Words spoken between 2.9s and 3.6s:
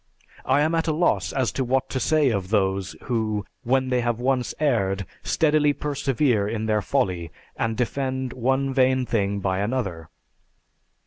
who,